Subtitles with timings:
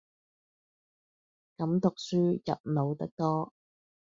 [1.59, 3.53] 噉讀書入腦得多